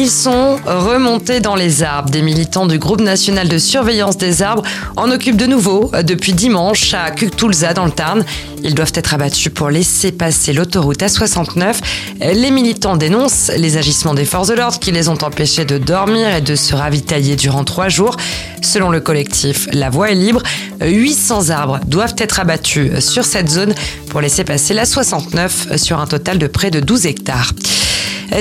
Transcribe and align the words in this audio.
Ils 0.00 0.10
sont 0.10 0.60
remontés 0.64 1.40
dans 1.40 1.56
les 1.56 1.82
arbres. 1.82 2.08
Des 2.08 2.22
militants 2.22 2.66
du 2.68 2.78
groupe 2.78 3.00
national 3.00 3.48
de 3.48 3.58
surveillance 3.58 4.16
des 4.16 4.42
arbres 4.42 4.62
en 4.94 5.10
occupent 5.10 5.36
de 5.36 5.46
nouveau 5.46 5.90
depuis 6.04 6.34
dimanche 6.34 6.94
à 6.94 7.10
Cuctoulza 7.10 7.74
dans 7.74 7.84
le 7.84 7.90
Tarn. 7.90 8.24
Ils 8.62 8.76
doivent 8.76 8.92
être 8.94 9.14
abattus 9.14 9.52
pour 9.52 9.70
laisser 9.70 10.12
passer 10.12 10.52
l'autoroute 10.52 11.00
A69. 11.00 11.74
Les 12.20 12.52
militants 12.52 12.96
dénoncent 12.96 13.50
les 13.56 13.76
agissements 13.76 14.14
des 14.14 14.24
forces 14.24 14.46
de 14.46 14.54
l'ordre 14.54 14.78
qui 14.78 14.92
les 14.92 15.08
ont 15.08 15.18
empêchés 15.20 15.64
de 15.64 15.78
dormir 15.78 16.32
et 16.32 16.42
de 16.42 16.54
se 16.54 16.76
ravitailler 16.76 17.34
durant 17.34 17.64
trois 17.64 17.88
jours. 17.88 18.16
Selon 18.62 18.90
le 18.90 19.00
collectif 19.00 19.66
La 19.72 19.90
Voie 19.90 20.12
est 20.12 20.14
libre, 20.14 20.44
800 20.80 21.50
arbres 21.50 21.80
doivent 21.88 22.14
être 22.18 22.38
abattus 22.38 23.00
sur 23.00 23.24
cette 23.24 23.50
zone 23.50 23.74
pour 24.10 24.20
laisser 24.20 24.44
passer 24.44 24.74
la 24.74 24.84
69 24.84 25.76
sur 25.76 25.98
un 25.98 26.06
total 26.06 26.38
de 26.38 26.46
près 26.46 26.70
de 26.70 26.78
12 26.78 27.06
hectares. 27.06 27.52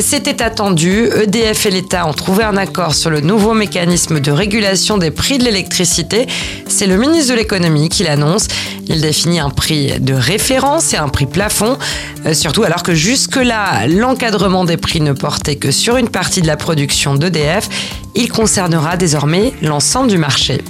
C'était 0.01 0.43
attendu. 0.43 1.09
EDF 1.23 1.65
et 1.65 1.71
l'État 1.71 2.05
ont 2.05 2.13
trouvé 2.13 2.43
un 2.43 2.57
accord 2.57 2.93
sur 2.93 3.09
le 3.09 3.21
nouveau 3.21 3.53
mécanisme 3.53 4.19
de 4.19 4.31
régulation 4.31 4.97
des 4.97 5.11
prix 5.11 5.37
de 5.37 5.45
l'électricité. 5.45 6.27
C'est 6.67 6.87
le 6.87 6.97
ministre 6.97 7.31
de 7.31 7.37
l'économie 7.37 7.89
qui 7.89 8.03
l'annonce. 8.03 8.47
Il 8.87 9.01
définit 9.01 9.39
un 9.39 9.49
prix 9.49 9.99
de 9.99 10.13
référence 10.13 10.93
et 10.93 10.97
un 10.97 11.07
prix 11.07 11.25
plafond, 11.25 11.77
euh, 12.25 12.33
surtout 12.33 12.63
alors 12.63 12.83
que 12.83 12.93
jusque-là, 12.93 13.87
l'encadrement 13.87 14.65
des 14.65 14.77
prix 14.77 15.01
ne 15.01 15.13
portait 15.13 15.55
que 15.55 15.71
sur 15.71 15.97
une 15.97 16.09
partie 16.09 16.41
de 16.41 16.47
la 16.47 16.57
production 16.57 17.15
d'EDF. 17.15 17.67
Il 18.13 18.29
concernera 18.29 18.97
désormais 18.97 19.53
l'ensemble 19.61 20.09
du 20.09 20.17
marché. 20.17 20.61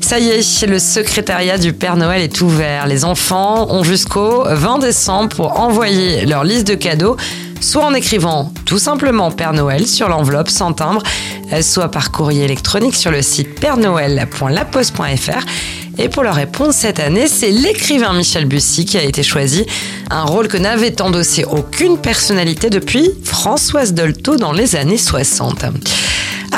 Ça 0.00 0.18
y 0.18 0.28
est, 0.28 0.66
le 0.66 0.78
secrétariat 0.78 1.58
du 1.58 1.72
Père 1.72 1.96
Noël 1.96 2.20
est 2.20 2.40
ouvert. 2.42 2.86
Les 2.86 3.04
enfants 3.04 3.66
ont 3.70 3.82
jusqu'au 3.82 4.44
20 4.44 4.78
décembre 4.78 5.34
pour 5.34 5.58
envoyer 5.60 6.26
leur 6.26 6.44
liste 6.44 6.66
de 6.66 6.74
cadeaux 6.74 7.16
soit 7.62 7.84
en 7.84 7.94
écrivant 7.94 8.52
tout 8.66 8.78
simplement 8.78 9.30
Père 9.30 9.52
Noël 9.52 9.86
sur 9.86 10.08
l'enveloppe 10.08 10.48
sans 10.50 10.72
timbre, 10.72 11.02
euh, 11.52 11.62
soit 11.62 11.90
par 11.90 12.10
courrier 12.10 12.44
électronique 12.44 12.96
sur 12.96 13.10
le 13.10 13.22
site 13.22 13.58
pèrenoël.laposte.fr. 13.60 15.46
Et 15.98 16.08
pour 16.08 16.22
leur 16.22 16.34
réponse 16.34 16.76
cette 16.76 17.00
année, 17.00 17.26
c'est 17.28 17.50
l'écrivain 17.50 18.14
Michel 18.14 18.46
Bussy 18.46 18.84
qui 18.84 18.96
a 18.98 19.02
été 19.02 19.22
choisi, 19.22 19.66
un 20.10 20.24
rôle 20.24 20.48
que 20.48 20.56
n'avait 20.56 21.00
endossé 21.00 21.44
aucune 21.44 21.98
personnalité 21.98 22.70
depuis 22.70 23.10
Françoise 23.24 23.92
Dolto 23.92 24.36
dans 24.36 24.52
les 24.52 24.74
années 24.74 24.98
60. 24.98 25.64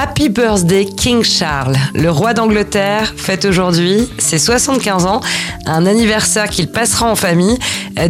Happy 0.06 0.28
Birthday 0.28 0.84
King 0.84 1.24
Charles. 1.24 1.78
Le 1.94 2.10
roi 2.10 2.34
d'Angleterre 2.34 3.14
fête 3.16 3.46
aujourd'hui 3.46 4.06
ses 4.18 4.38
75 4.38 5.06
ans, 5.06 5.22
un 5.64 5.86
anniversaire 5.86 6.50
qu'il 6.50 6.70
passera 6.70 7.10
en 7.10 7.16
famille. 7.16 7.58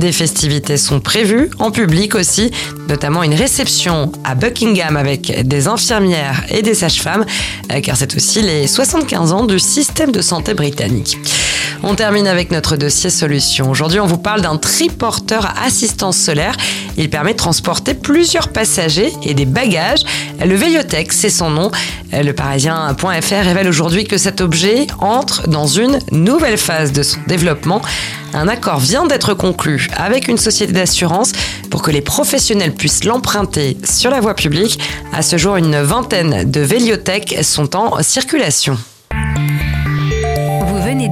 Des 0.01 0.11
festivités 0.11 0.77
sont 0.77 0.99
prévues, 0.99 1.51
en 1.61 1.71
public 1.71 2.17
aussi, 2.17 2.51
notamment 2.89 3.23
une 3.23 3.35
réception 3.35 4.11
à 4.25 4.35
Buckingham 4.35 4.97
avec 4.97 5.47
des 5.47 5.69
infirmières 5.69 6.43
et 6.49 6.63
des 6.63 6.75
sages-femmes, 6.75 7.27
car 7.85 7.97
c'est 7.97 8.17
aussi 8.17 8.43
les 8.43 8.67
75 8.67 9.33
ans 9.33 9.45
du 9.45 9.61
système 9.61 10.11
de 10.11 10.21
santé 10.21 10.53
britannique. 10.53 11.17
On 11.87 11.97
termine 11.97 12.27
avec 12.27 12.51
notre 12.51 12.77
dossier 12.77 13.11
solution. 13.11 13.71
Aujourd'hui, 13.71 14.01
on 14.01 14.07
vous 14.07 14.17
parle 14.17 14.41
d'un 14.41 14.57
triporteur 14.57 15.45
à 15.45 15.67
assistance 15.67 16.17
solaire. 16.17 16.57
Il 16.97 17.11
permet 17.11 17.33
de 17.33 17.39
transporter 17.39 17.93
plusieurs 17.93 18.49
passagers 18.49 19.13
et 19.23 19.35
des 19.35 19.45
bagages. 19.45 20.01
Le 20.43 20.55
Véliotech, 20.55 21.13
c'est 21.13 21.29
son 21.29 21.51
nom. 21.51 21.71
Le 22.11 22.33
Parisien.fr 22.33 23.45
révèle 23.45 23.69
aujourd'hui 23.69 24.05
que 24.05 24.17
cet 24.17 24.41
objet 24.41 24.87
entre 25.01 25.47
dans 25.47 25.67
une 25.67 25.99
nouvelle 26.11 26.57
phase 26.57 26.93
de 26.93 27.03
son 27.03 27.19
développement. 27.27 27.83
Un 28.33 28.49
accord 28.49 28.79
vient 28.79 29.05
d'être 29.05 29.35
conclu 29.35 29.89
avec 29.95 30.27
une 30.29 30.39
société 30.39 30.73
d'assurance 30.73 31.33
pour 31.71 31.83
que 31.83 31.91
les 31.91 32.01
professionnels 32.01 32.73
puissent 32.73 33.05
l'emprunter 33.05 33.77
sur 33.85 34.11
la 34.11 34.21
voie 34.21 34.35
publique. 34.35 34.81
À 35.13 35.21
ce 35.21 35.37
jour, 35.37 35.57
une 35.57 35.83
vingtaine 35.83 36.51
de 36.51 36.61
Véliotech 36.61 37.45
sont 37.45 37.77
en 37.77 38.03
circulation 38.03 38.79